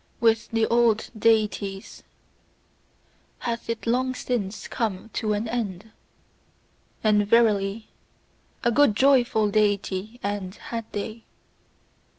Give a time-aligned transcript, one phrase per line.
[0.19, 2.01] With the old Deities
[3.37, 5.91] hath it long since come to an end:
[7.03, 7.89] and verily,
[8.63, 11.25] a good joyful Deity end had they!